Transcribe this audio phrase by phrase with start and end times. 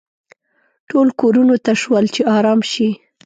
[0.89, 2.89] ټول کورونو ته شول چې ارام شي.